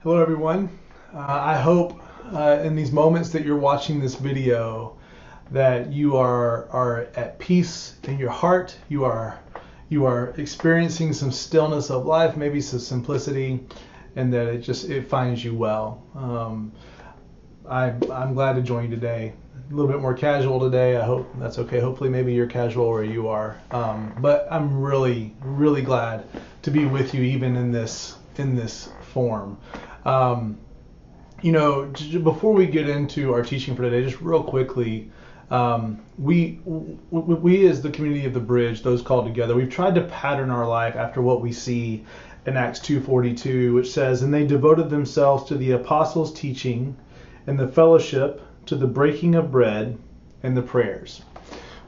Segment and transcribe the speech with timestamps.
[0.00, 0.68] Hello, everyone.
[1.12, 2.00] Uh, I hope
[2.32, 4.96] uh, in these moments that you're watching this video
[5.50, 8.76] that you are are at peace in your heart.
[8.88, 9.40] You are
[9.88, 13.58] you are experiencing some stillness of life, maybe some simplicity,
[14.14, 16.04] and that it just it finds you well.
[16.14, 16.70] Um,
[17.68, 19.32] I, I'm glad to join you today.
[19.68, 20.96] A little bit more casual today.
[20.96, 21.80] I hope that's okay.
[21.80, 23.60] Hopefully, maybe you're casual where you are.
[23.72, 26.24] Um, but I'm really, really glad
[26.62, 29.58] to be with you, even in this in this form.
[30.04, 30.58] Um,
[31.42, 35.10] you know, before we get into our teaching for today, just real quickly,
[35.50, 39.96] um, we, we, we as the community of the bridge, those called together, we've tried
[39.96, 42.04] to pattern our life after what we see
[42.46, 46.96] in Acts 2:42, which says, "And they devoted themselves to the apostles' teaching,
[47.48, 49.98] and the fellowship, to the breaking of bread,
[50.44, 51.22] and the prayers."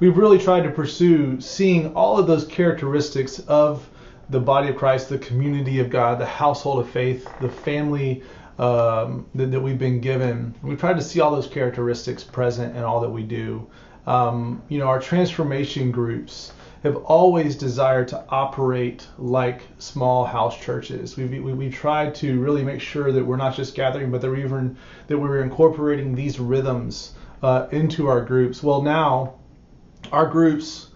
[0.01, 3.89] We've really tried to pursue seeing all of those characteristics of
[4.31, 8.23] the body of Christ, the community of God, the household of faith, the family
[8.59, 10.55] um, that, that, we've been given.
[10.63, 13.67] We try to see all those characteristics present in all that we do.
[14.07, 21.17] Um, you know, our transformation groups have always desired to operate like small house churches.
[21.17, 24.31] We've, we, we tried to really make sure that we're not just gathering, but that
[24.31, 24.77] we're even
[25.09, 28.63] that we're incorporating these rhythms uh, into our groups.
[28.63, 29.35] Well, now
[30.13, 30.89] our groups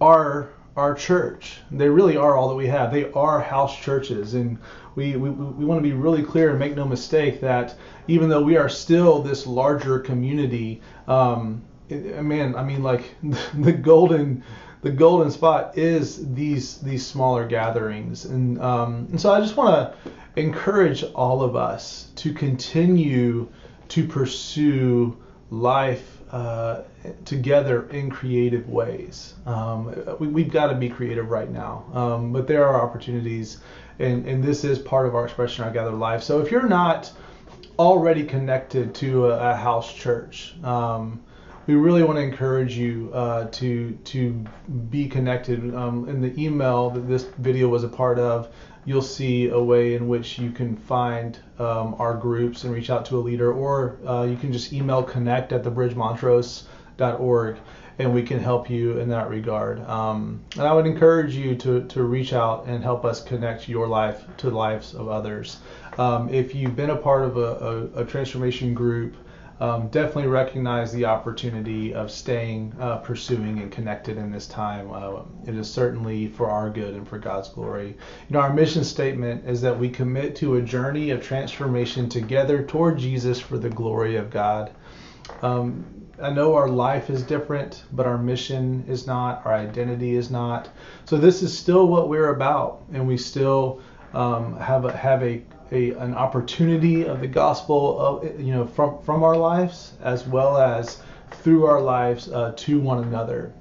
[0.00, 1.58] are our church.
[1.70, 2.92] They really are all that we have.
[2.92, 4.34] They are house churches.
[4.34, 4.58] And
[4.94, 7.76] we, we, we want to be really clear and make no mistake that
[8.06, 13.14] even though we are still this larger community, um, it, man, I mean, like
[13.54, 14.44] the golden
[14.80, 19.70] the golden spot is these these smaller gatherings and um, and so I just want
[19.74, 23.48] to encourage all of us to continue
[23.88, 25.16] to pursue
[25.50, 26.82] life uh,
[27.24, 29.34] together in creative ways.
[29.46, 33.58] Um, we, have got to be creative right now, um, but there are opportunities,
[33.98, 36.22] and, and this is part of our expression, our gathered life.
[36.22, 37.12] So if you're not
[37.78, 41.22] already connected to a, a house church, um,
[41.68, 44.44] we really want to encourage you uh, to to
[44.90, 45.74] be connected.
[45.74, 48.48] Um, in the email that this video was a part of,
[48.88, 53.04] you'll see a way in which you can find um, our groups and reach out
[53.04, 57.58] to a leader, or uh, you can just email connect at thebridgemontrose.org
[57.98, 59.80] and we can help you in that regard.
[59.86, 63.88] Um, and I would encourage you to, to reach out and help us connect your
[63.88, 65.58] life to the lives of others.
[65.98, 69.16] Um, if you've been a part of a, a, a transformation group,
[69.60, 74.90] um, definitely recognize the opportunity of staying, uh, pursuing, and connected in this time.
[74.92, 77.88] Uh, it is certainly for our good and for God's glory.
[77.88, 77.94] You
[78.30, 82.98] know, our mission statement is that we commit to a journey of transformation together toward
[82.98, 84.70] Jesus for the glory of God.
[85.42, 85.84] Um,
[86.20, 90.68] I know our life is different, but our mission is not, our identity is not.
[91.04, 93.80] So this is still what we're about, and we still
[94.14, 95.42] um, have a, have a
[95.72, 100.56] a, an opportunity of the gospel of you know from from our lives as well
[100.56, 103.52] as through our lives uh, to one another.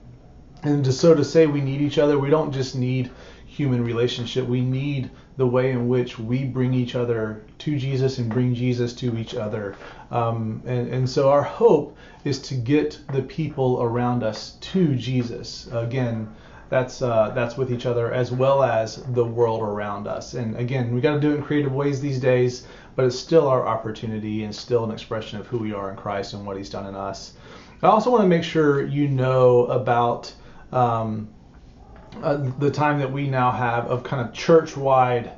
[0.63, 3.12] And to, so to say we need each other we don't just need
[3.46, 4.46] human relationship.
[4.47, 8.94] We need the way in which we bring each other to jesus and bring jesus
[8.94, 9.75] to each other.
[10.12, 15.67] Um, and, and so our hope is to get the people around us to jesus.
[15.72, 16.34] Again
[16.69, 20.33] that's uh, that's with each other as well as the world around us.
[20.33, 23.47] And again, we got to do it in creative ways these days, but it's still
[23.47, 26.69] our opportunity and still an expression of who we are in Christ and what He's
[26.69, 27.33] done in us.
[27.81, 30.33] I also want to make sure you know about
[30.72, 31.29] um,
[32.23, 35.31] uh, the time that we now have of kind of church-wide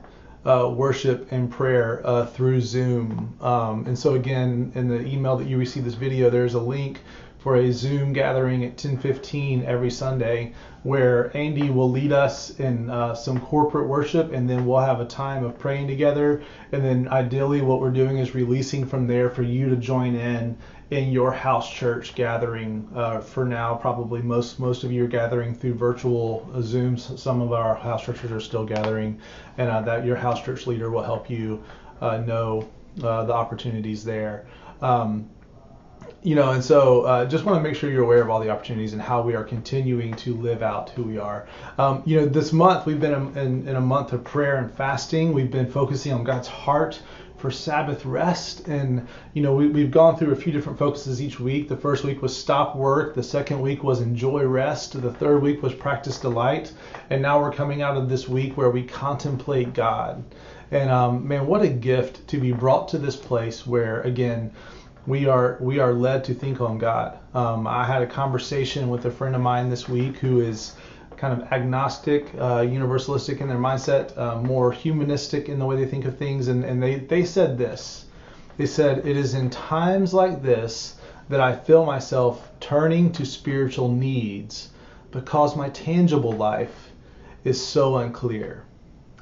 [0.45, 3.35] uh, worship and prayer uh, through Zoom.
[3.41, 7.01] Um, and so again, in the email that you receive this video, there's a link
[7.39, 13.15] for a Zoom gathering at 10:15 every Sunday, where Andy will lead us in uh,
[13.15, 16.41] some corporate worship, and then we'll have a time of praying together.
[16.73, 20.57] And then ideally, what we're doing is releasing from there for you to join in
[20.91, 22.87] in your house church gathering.
[22.93, 27.17] Uh, for now, probably most most of you are gathering through virtual Zooms.
[27.17, 29.17] Some of our house churches are still gathering,
[29.57, 31.63] and uh, that your house church leader will help you
[32.01, 32.67] uh, know
[33.01, 34.45] uh, the opportunities there.
[34.81, 35.29] Um,
[36.21, 38.49] you know, and so uh, just want to make sure you're aware of all the
[38.49, 41.47] opportunities and how we are continuing to live out who we are.
[41.77, 45.31] Um, you know, this month we've been in, in, a month of prayer and fasting.
[45.31, 47.01] We've been focusing on God's heart
[47.37, 51.39] for Sabbath rest, and you know, we, we've gone through a few different focuses each
[51.39, 51.69] week.
[51.69, 53.15] The first week was stop work.
[53.15, 55.01] The second week was enjoy rest.
[55.01, 56.73] The third week was practice delight,
[57.09, 60.21] and now we're coming out of this week where we contemplate God.
[60.71, 64.51] And um, man, what a gift to be brought to this place where again
[65.05, 67.17] we are we are led to think on God.
[67.33, 70.73] Um, I had a conversation with a friend of mine this week who is
[71.17, 75.85] kind of agnostic, uh, universalistic in their mindset, uh, more humanistic in the way they
[75.85, 78.05] think of things, and, and they, they said this.
[78.57, 80.95] They said, It is in times like this
[81.27, 84.69] that I feel myself turning to spiritual needs
[85.11, 86.89] because my tangible life
[87.43, 88.65] is so unclear.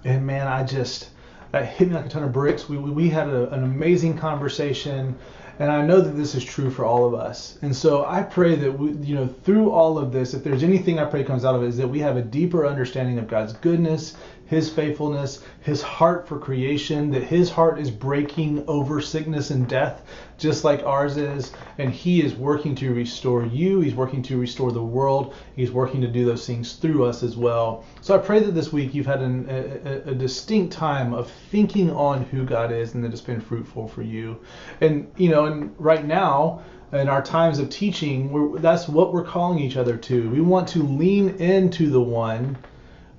[0.03, 1.09] And man, I just,
[1.51, 2.69] that hit me like a ton of bricks.
[2.69, 5.17] We, we had a, an amazing conversation
[5.59, 7.57] and I know that this is true for all of us.
[7.61, 10.99] And so I pray that we, you know, through all of this, if there's anything
[10.99, 13.53] I pray comes out of it, is that we have a deeper understanding of God's
[13.53, 14.15] goodness,
[14.47, 20.03] His faithfulness, His heart for creation, that His heart is breaking over sickness and death,
[20.37, 23.81] just like ours is, and He is working to restore you.
[23.81, 25.33] He's working to restore the world.
[25.55, 27.83] He's working to do those things through us as well.
[28.01, 31.91] So I pray that this week you've had an, a, a distinct time of thinking
[31.91, 34.39] on who God is, and that it's been fruitful for you.
[34.81, 36.61] And you know and right now
[36.93, 40.29] in our times of teaching, that's what we're calling each other to.
[40.29, 42.57] We want to lean into the one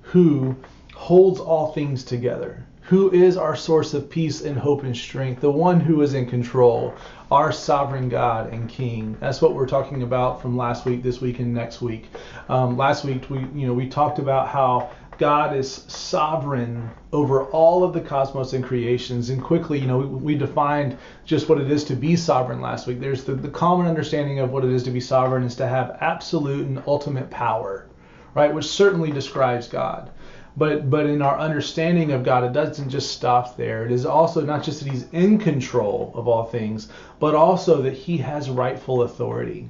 [0.01, 0.55] who
[0.99, 5.49] holds all things together, who is our source of peace and hope and strength, the
[5.49, 6.93] one who is in control,
[7.31, 9.15] our sovereign God and King.
[9.21, 12.09] That's what we're talking about from last week, this week, and next week.
[12.49, 17.85] Um, last week, we you know we talked about how God is sovereign over all
[17.85, 19.29] of the cosmos and creations.
[19.29, 22.87] And quickly, you know, we, we, defined just what it is to be sovereign last
[22.87, 22.99] week.
[22.99, 25.97] There's the, the common understanding of what it is to be sovereign is to have
[26.01, 27.87] absolute and ultimate power,
[28.35, 28.53] right?
[28.53, 30.11] Which certainly describes God.
[30.59, 33.85] But but in our understanding of God, it doesn't just stop there.
[33.85, 37.93] It is also not just that He's in control of all things, but also that
[37.93, 39.69] He has rightful authority.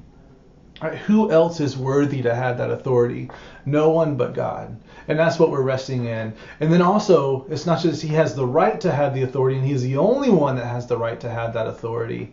[0.82, 3.30] Right, who else is worthy to have that authority?
[3.66, 4.76] No one but God.
[5.06, 6.32] And that's what we're resting in.
[6.58, 9.66] And then also, it's not just he has the right to have the authority and
[9.66, 12.32] he's the only one that has the right to have that authority.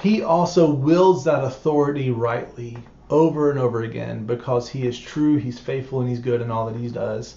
[0.00, 2.78] He also wields that authority rightly
[3.10, 6.66] over and over again because he is true, he's faithful, and he's good in all
[6.66, 7.36] that he does.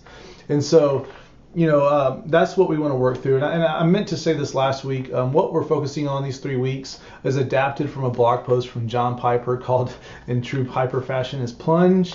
[0.49, 1.07] And so,
[1.53, 3.37] you know, uh, that's what we want to work through.
[3.37, 5.13] And I, and I, meant to say this last week.
[5.13, 8.87] Um, what we're focusing on these three weeks is adapted from a blog post from
[8.87, 9.93] John Piper called,
[10.27, 12.13] in true Piper fashion, is plunge.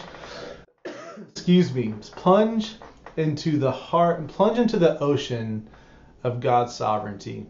[1.31, 2.75] excuse me, plunge
[3.17, 5.69] into the heart, plunge into the ocean
[6.23, 7.47] of God's sovereignty.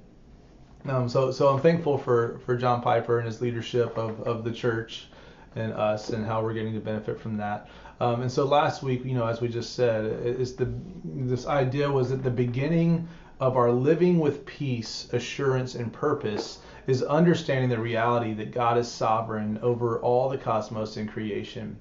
[0.89, 4.53] Um, so, so I'm thankful for, for John Piper and his leadership of, of the
[4.53, 5.09] church
[5.57, 7.69] and us and how we're getting to benefit from that.
[8.01, 10.73] Um, and so last week, you know, as we just said, is the
[11.05, 13.07] this idea was that the beginning
[13.41, 18.89] of our living with peace, assurance, and purpose is understanding the reality that God is
[18.89, 21.77] sovereign over all the cosmos and creation.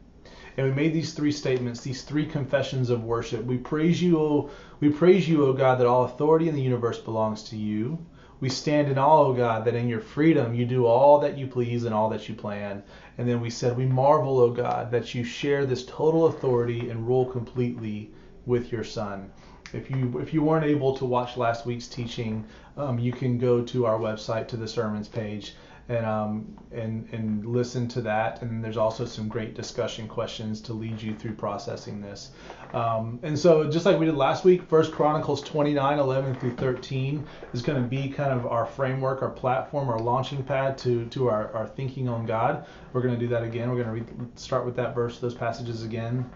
[0.57, 3.45] And we made these three statements, these three confessions of worship.
[3.45, 4.49] We praise you, o,
[4.81, 7.97] we praise you, O God, that all authority in the universe belongs to you.
[8.39, 11.47] We stand in awe, O God, that in your freedom you do all that you
[11.47, 12.83] please and all that you plan.
[13.17, 17.05] And then we said, We marvel, O God, that you share this total authority and
[17.07, 18.11] rule completely
[18.45, 19.29] with your Son.
[19.73, 22.45] If you if you weren't able to watch last week's teaching,
[22.77, 25.53] um, you can go to our website to the sermons page
[25.89, 28.41] and um, and and listen to that.
[28.43, 32.29] And there's also some great discussion questions to lead you through processing this.
[32.73, 37.25] Um, and so just like we did last week, First Chronicles 29, 11 through 13
[37.53, 41.27] is going to be kind of our framework, our platform, our launching pad to to
[41.27, 42.67] our, our thinking on God.
[42.93, 43.71] We're going to do that again.
[43.71, 46.29] We're going to start with that verse, those passages again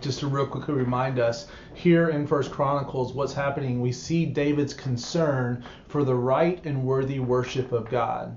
[0.00, 4.74] just to real quickly remind us here in first chronicles what's happening we see david's
[4.74, 8.36] concern for the right and worthy worship of god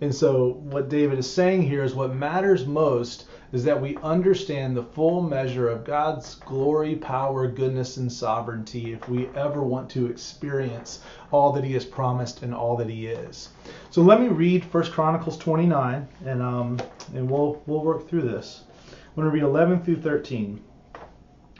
[0.00, 4.76] and so, what David is saying here is what matters most is that we understand
[4.76, 10.06] the full measure of God's glory, power, goodness, and sovereignty if we ever want to
[10.06, 13.50] experience all that He has promised and all that He is.
[13.90, 16.78] So let me read 1 Chronicles 29, and um,
[17.14, 18.64] and we'll we'll work through this.
[18.90, 20.60] I'm going to read 11 through 13.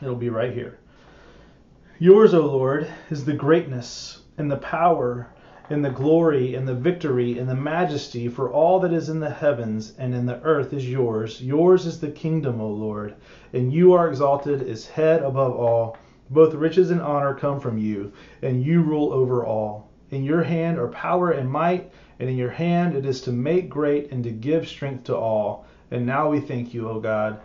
[0.03, 0.81] It'll be right here.
[2.01, 5.29] Yours, O Lord, is the greatness and the power
[5.71, 9.31] in the glory and the victory and the majesty, for all that is in the
[9.31, 11.43] heavens and in the earth is yours.
[11.43, 13.15] Yours is the kingdom, O Lord,
[13.53, 15.97] and you are exalted as head above all.
[16.29, 19.89] Both riches and honor come from you, and you rule over all.
[20.11, 23.69] In your hand are power and might, and in your hand it is to make
[23.71, 25.67] great and to give strength to all.
[25.91, 27.41] And now we thank you, O God,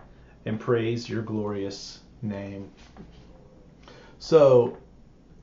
[0.45, 2.69] and praise your glorious name.
[4.19, 4.77] So,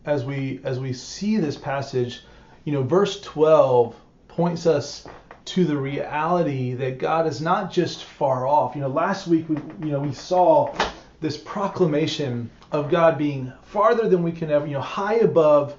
[0.04, 2.22] as we as we see this passage,
[2.66, 3.94] you know, verse 12
[4.26, 5.06] points us
[5.46, 8.74] to the reality that God is not just far off.
[8.74, 9.56] You know, last week we
[9.86, 10.74] you know we saw
[11.20, 15.76] this proclamation of God being farther than we can ever, you know, high above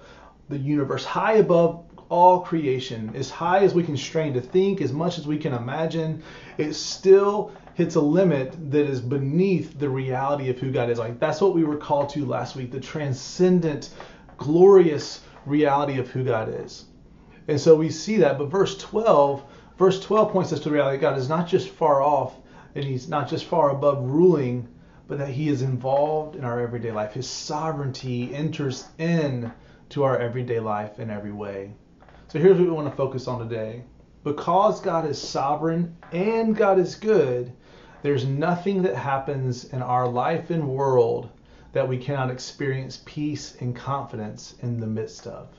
[0.48, 4.94] the universe, high above all creation, as high as we can strain to think, as
[4.94, 6.24] much as we can imagine,
[6.58, 10.98] it still hits a limit that is beneath the reality of who God is.
[10.98, 13.90] Like that's what we were called to last week, the transcendent,
[14.38, 16.86] glorious reality of who God is.
[17.48, 19.44] And so we see that, but verse 12,
[19.78, 22.36] verse 12 points us to the reality God is not just far off
[22.76, 24.68] and he's not just far above ruling,
[25.08, 27.14] but that he is involved in our everyday life.
[27.14, 29.52] His sovereignty enters in
[29.90, 31.74] to our everyday life in every way.
[32.28, 33.84] So here's what we want to focus on today.
[34.24, 37.54] Because God is sovereign and God is good,
[38.02, 41.30] there's nothing that happens in our life and world
[41.74, 45.50] that we cannot experience peace and confidence in the midst of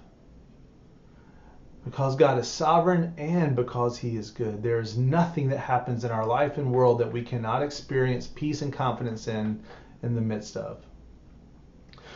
[1.90, 4.62] because God is sovereign and because He is good.
[4.62, 8.60] There is nothing that happens in our life and world that we cannot experience peace
[8.60, 9.62] and confidence in
[10.02, 10.84] in the midst of.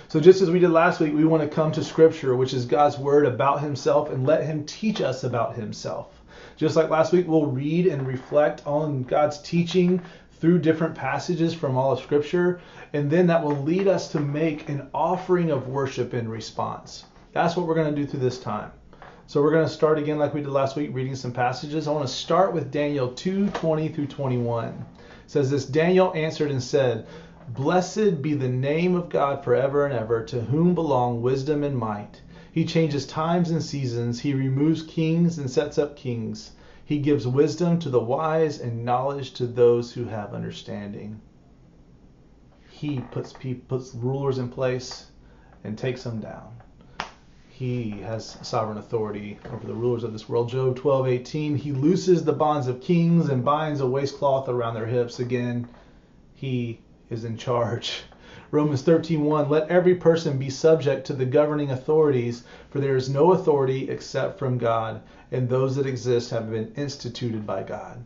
[0.09, 2.67] So, just as we did last week, we want to come to Scripture, which is
[2.67, 6.23] God's Word about Himself, and let Him teach us about Himself.
[6.57, 10.03] Just like last week, we'll read and reflect on God's teaching
[10.43, 12.61] through different passages from all of Scripture,
[12.93, 17.05] and then that will lead us to make an offering of worship in response.
[17.33, 18.73] That's what we're going to do through this time.
[19.29, 21.87] So we're going to start again like we did last week, reading some passages.
[21.87, 24.67] I want to start with Daniel 2 20 through 21.
[24.67, 24.85] It
[25.29, 27.07] says this Daniel answered and said,
[27.51, 32.21] Blessed be the name of God forever and ever, to whom belong wisdom and might.
[32.51, 36.51] He changes times and seasons, he removes kings and sets up kings.
[36.85, 41.21] He gives wisdom to the wise and knowledge to those who have understanding.
[42.71, 43.35] He puts,
[43.69, 45.07] puts rulers in place
[45.65, 46.63] and takes them down
[47.63, 50.49] he has sovereign authority over the rulers of this world.
[50.49, 55.21] Job 12:18, he looses the bonds of kings and binds a waistcloth around their hips.
[55.21, 55.69] Again,
[56.35, 58.03] he is in charge.
[58.51, 63.33] Romans 13:1, let every person be subject to the governing authorities, for there is no
[63.33, 68.05] authority except from God, and those that exist have been instituted by God.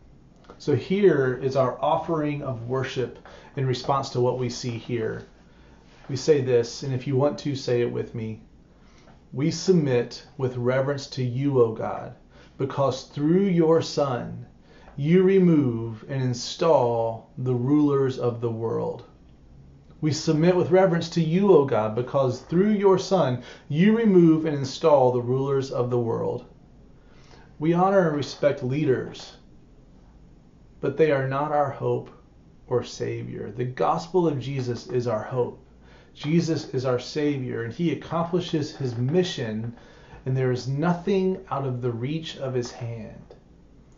[0.57, 3.19] So here is our offering of worship
[3.55, 5.23] in response to what we see here.
[6.09, 8.41] We say this, and if you want to say it with me,
[9.33, 12.15] we submit with reverence to you, O God,
[12.57, 14.45] because through your Son
[14.95, 19.03] you remove and install the rulers of the world.
[19.99, 24.55] We submit with reverence to you, O God, because through your Son you remove and
[24.55, 26.45] install the rulers of the world.
[27.57, 29.37] We honor and respect leaders,
[30.81, 32.11] but they are not our hope
[32.67, 33.51] or Savior.
[33.51, 35.65] The gospel of Jesus is our hope.
[36.13, 39.75] Jesus is our Savior, and He accomplishes His mission,
[40.25, 43.35] and there is nothing out of the reach of His hand.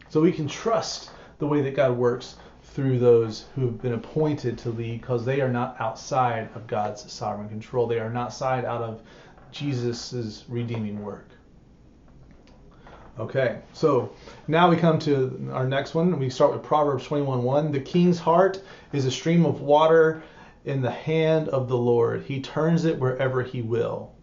[0.08, 2.38] So we can trust the way that God works
[2.80, 7.12] through those who have been appointed to lead because they are not outside of God's
[7.12, 7.88] sovereign control.
[7.88, 9.02] They are not side out of
[9.52, 11.28] Jesus' redeeming work.
[13.20, 14.14] Okay, so
[14.48, 16.18] now we come to our next one.
[16.18, 17.74] We start with Proverbs 21:1.
[17.74, 18.62] The king's heart
[18.94, 20.24] is a stream of water
[20.64, 22.22] in the hand of the Lord.
[22.22, 24.14] He turns it wherever he will.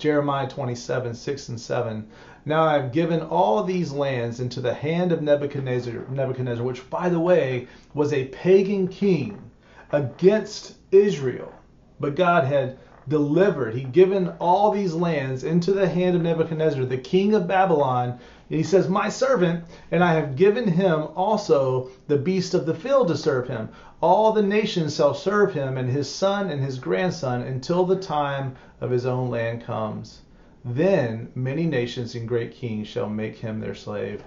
[0.00, 2.08] Jeremiah 27, 6 and 7.
[2.46, 7.10] Now I have given all these lands into the hand of Nebuchadnezzar, Nebuchadnezzar, which, by
[7.10, 9.50] the way, was a pagan king
[9.92, 11.52] against Israel.
[12.00, 12.78] But God had
[13.08, 18.18] delivered, He'd given all these lands into the hand of Nebuchadnezzar, the king of Babylon,
[18.50, 23.06] he says, My servant, and I have given him also the beast of the field
[23.06, 23.68] to serve him.
[24.00, 28.56] All the nations shall serve him, and his son and his grandson, until the time
[28.80, 30.22] of his own land comes.
[30.64, 34.24] Then many nations and great kings shall make him their slave.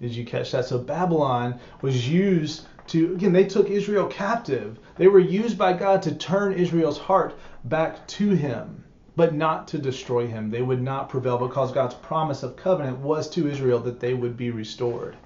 [0.00, 0.66] Did you catch that?
[0.66, 4.78] So Babylon was used to, again, they took Israel captive.
[4.96, 7.34] They were used by God to turn Israel's heart
[7.64, 8.84] back to him
[9.18, 10.48] but not to destroy him.
[10.48, 14.36] They would not prevail because God's promise of covenant was to Israel that they would
[14.36, 15.16] be restored.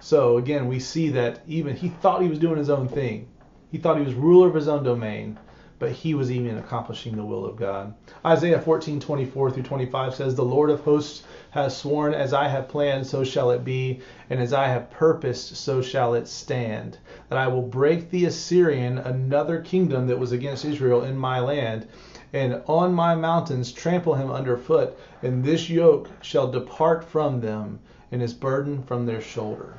[0.00, 3.28] So again, we see that even he thought he was doing his own thing.
[3.70, 5.38] He thought he was ruler of his own domain,
[5.78, 7.92] but he was even accomplishing the will of God.
[8.24, 12.68] Isaiah 14, 24 through 25 says, The Lord of hosts has sworn, as I have
[12.68, 16.96] planned, so shall it be, and as I have purposed, so shall it stand.
[17.28, 21.88] That I will break the Assyrian, another kingdom that was against Israel in my land
[22.34, 27.78] and on my mountains trample him underfoot, and this yoke shall depart from them,
[28.10, 29.78] and his burden from their shoulder.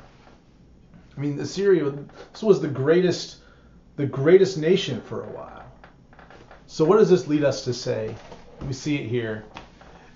[1.14, 1.92] I mean, Assyria,
[2.32, 3.36] this was the greatest,
[3.96, 5.64] the greatest nation for a while.
[6.66, 8.14] So what does this lead us to say?
[8.66, 9.44] We see it here.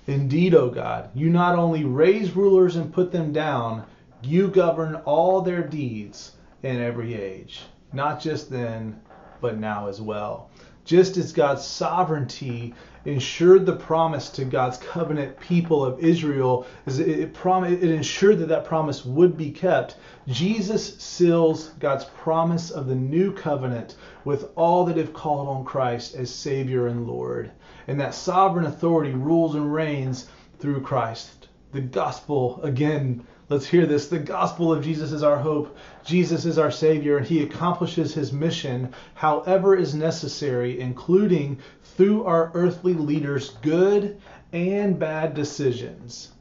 [0.06, 3.84] Indeed, O God, you not only raise rulers and put them down,
[4.22, 6.32] you govern all their deeds
[6.62, 7.60] in every age,
[7.92, 8.98] not just then,
[9.42, 10.50] but now as well
[10.90, 16.66] just as God's sovereignty ensured the promise to God's covenant people of Israel.
[16.84, 19.94] It, it, prom- it ensured that that promise would be kept.
[20.26, 23.94] Jesus seals God's promise of the new covenant
[24.24, 27.52] with all that have called on Christ as Savior and Lord.
[27.86, 30.28] And that sovereign authority rules and reigns
[30.58, 31.46] through Christ.
[31.70, 34.08] The gospel, again, let's hear this.
[34.08, 35.76] The gospel of Jesus is our hope.
[36.04, 42.50] Jesus is our Savior, and He accomplishes His mission however is necessary, including through our
[42.54, 44.18] earthly leaders' good
[44.52, 46.32] and bad decisions.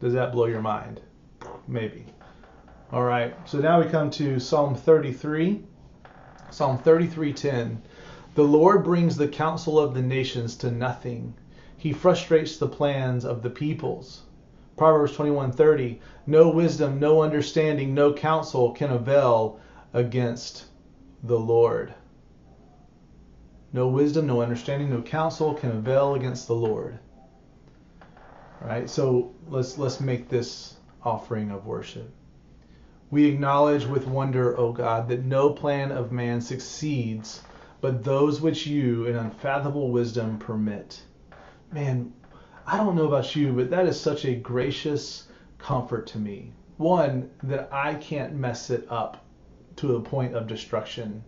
[0.00, 1.00] Does that blow your mind?
[1.68, 2.06] Maybe.
[2.92, 5.64] All right, so now we come to Psalm 33.
[6.50, 7.78] Psalm 33:10.
[8.36, 11.34] The Lord brings the counsel of the nations to nothing.
[11.76, 14.22] He frustrates the plans of the peoples.
[14.76, 16.00] Proverbs 21:30.
[16.26, 19.58] No wisdom, no understanding, no counsel can avail
[19.94, 20.66] against
[21.22, 21.94] the Lord.
[23.72, 26.98] No wisdom, no understanding, no counsel can avail against the Lord.
[28.60, 32.12] All right, so let's let's make this offering of worship.
[33.10, 37.42] We acknowledge with wonder, O God, that no plan of man succeeds,
[37.80, 41.02] but those which you in unfathomable wisdom permit.
[41.72, 42.12] Man,
[42.68, 46.52] I don't know about you, but that is such a gracious comfort to me.
[46.78, 49.24] One, that I can't mess it up
[49.76, 51.22] to a point of destruction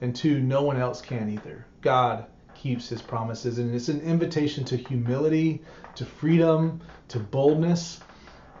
[0.00, 1.64] and two, no one else can either.
[1.80, 5.62] God keeps his promises, and it's an invitation to humility,
[5.94, 8.00] to freedom, to boldness.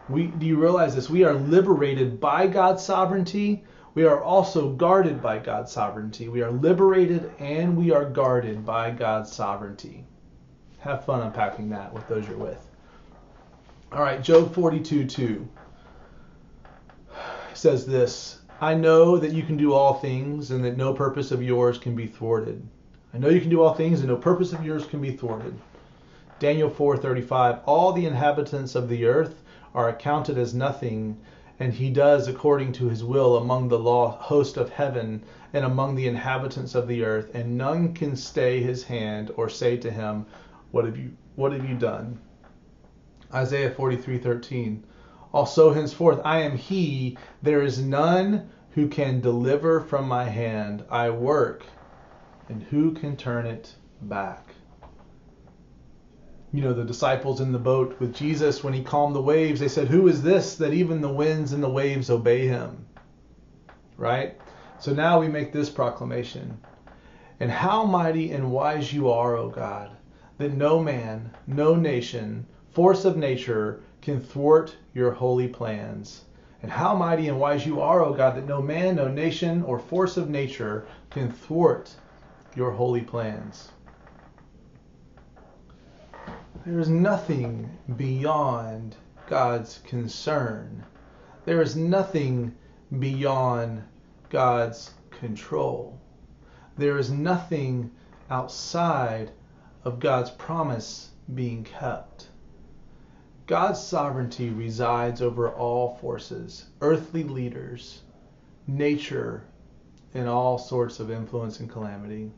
[0.08, 1.10] We, do you realize this?
[1.10, 3.64] We are liberated by God's sovereignty.
[3.94, 6.28] We are also guarded by God's sovereignty.
[6.28, 10.06] We are liberated and we are guarded by God's sovereignty.
[10.82, 12.68] Have fun unpacking that with those you're with.
[13.92, 15.48] All right, Job 42 2
[17.54, 21.40] says this I know that you can do all things and that no purpose of
[21.40, 22.66] yours can be thwarted.
[23.14, 25.54] I know you can do all things and no purpose of yours can be thwarted.
[26.40, 29.40] Daniel 4:35 All the inhabitants of the earth
[29.76, 31.16] are accounted as nothing
[31.60, 35.22] and he does according to his will among the law host of heaven
[35.52, 39.76] and among the inhabitants of the earth and none can stay his hand or say
[39.76, 40.26] to him
[40.72, 42.18] what have you what have you done
[43.32, 44.82] Isaiah 43:13
[45.32, 50.84] also henceforth I am he, there is none who can deliver from my hand.
[50.90, 51.64] I work,
[52.48, 54.54] and who can turn it back?
[56.52, 59.68] You know, the disciples in the boat with Jesus, when he calmed the waves, they
[59.68, 62.84] said, Who is this that even the winds and the waves obey him?
[63.96, 64.38] Right?
[64.78, 66.58] So now we make this proclamation.
[67.40, 69.90] And how mighty and wise you are, O God,
[70.42, 76.24] that no man, no nation, force of nature can thwart your holy plans.
[76.62, 79.78] And how mighty and wise you are, O God, that no man, no nation, or
[79.78, 81.94] force of nature can thwart
[82.56, 83.70] your holy plans.
[86.66, 88.96] There is nothing beyond
[89.28, 90.84] God's concern.
[91.44, 92.52] There is nothing
[92.98, 93.84] beyond
[94.28, 96.00] God's control.
[96.76, 97.92] There is nothing
[98.28, 99.30] outside
[99.84, 102.28] of God's promise being kept.
[103.46, 108.02] God's sovereignty resides over all forces, earthly leaders,
[108.66, 109.44] nature,
[110.14, 112.30] and all sorts of influence and calamity.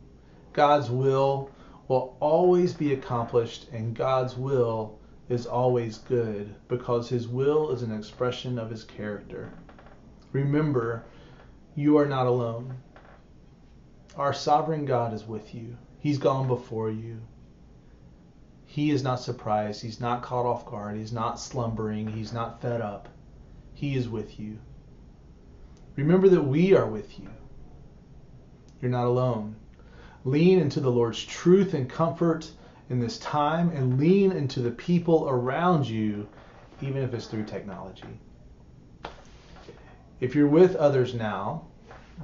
[0.52, 1.50] God's will
[1.88, 7.92] will always be accomplished, and God's will is always good because His will is an
[7.92, 9.52] expression of His character.
[10.32, 11.04] Remember,
[11.74, 12.78] you are not alone.
[14.16, 17.20] Our sovereign God is with you, He's gone before you.
[18.74, 19.82] He is not surprised.
[19.82, 20.96] He's not caught off guard.
[20.96, 22.08] He's not slumbering.
[22.08, 23.08] He's not fed up.
[23.72, 24.58] He is with you.
[25.94, 27.28] Remember that we are with you.
[28.82, 29.54] You're not alone.
[30.24, 32.50] Lean into the Lord's truth and comfort
[32.90, 36.26] in this time and lean into the people around you,
[36.82, 38.18] even if it's through technology.
[40.18, 41.68] If you're with others now,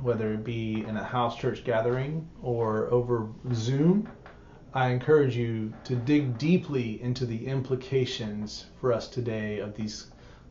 [0.02, 4.08] whether it be in a house church gathering or over Zoom,
[4.72, 10.06] I encourage you to dig deeply into the implications for us today of these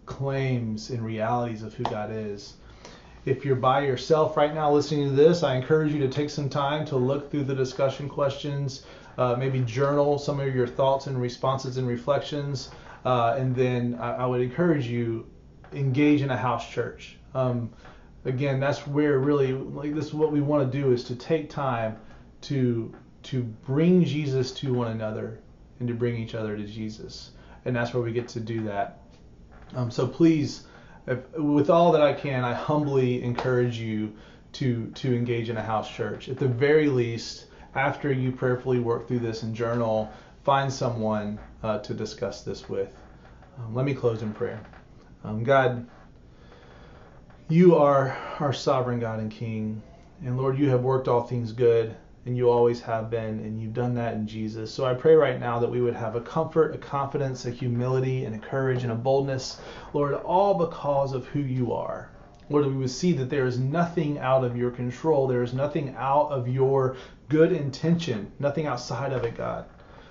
[0.06, 2.56] claims and realities of who God is.
[3.24, 6.50] If you're by yourself right now listening to this, I encourage you to take some
[6.50, 8.86] time to look through the discussion questions,
[9.18, 12.72] uh, maybe journal some of your thoughts and responses and reflections,
[13.06, 15.28] uh, and then I, I, would encourage you
[15.72, 17.18] engage in a house church.
[17.34, 17.70] Um,
[18.26, 21.50] again, that's where really like this is what we want to do is to take
[21.50, 21.98] time
[22.42, 22.94] to
[23.30, 25.40] to bring Jesus to one another
[25.80, 27.32] and to bring each other to Jesus.
[27.66, 29.02] And that's where we get to do that.
[29.76, 30.66] Um, so please,
[31.06, 34.14] if, with all that I can, I humbly encourage you
[34.54, 36.28] to to engage in a house church.
[36.28, 40.12] At the very least, after you prayerfully work through this and journal,
[40.44, 42.92] find someone uh, to discuss this with.
[43.60, 44.60] Um, let me close in prayer.
[45.24, 45.88] Um, God,
[47.48, 49.84] you are our sovereign God and King.
[50.26, 53.74] And Lord, you have worked all things good, and you always have been, and you've
[53.74, 54.74] done that in Jesus.
[54.74, 58.26] So I pray right now that we would have a comfort, a confidence, a humility,
[58.26, 59.60] and a courage, and a boldness,
[59.94, 62.10] Lord, all because of who you are.
[62.50, 65.28] Lord, we would see that there is nothing out of your control.
[65.28, 66.98] There is nothing out of your
[67.30, 69.66] good intention, nothing outside of it, God.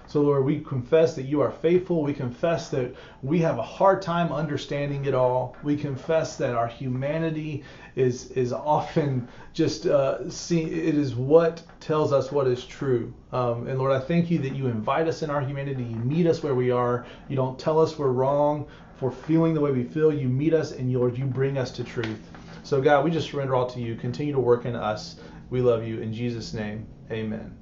[0.09, 2.03] So, Lord, we confess that you are faithful.
[2.03, 5.55] We confess that we have a hard time understanding it all.
[5.62, 7.62] We confess that our humanity
[7.94, 13.12] is is often just uh, see, it is what tells us what is true.
[13.33, 15.85] Um, and Lord, I thank you that you invite us in our humanity.
[15.85, 17.05] You meet us where we are.
[17.29, 18.66] You don't tell us we're wrong
[18.97, 20.11] for feeling the way we feel.
[20.11, 22.31] You meet us, and Lord, you bring us to truth.
[22.62, 23.94] So, God, we just surrender all to you.
[23.94, 25.21] Continue to work in us.
[25.51, 26.01] We love you.
[26.01, 27.58] In Jesus' name, amen.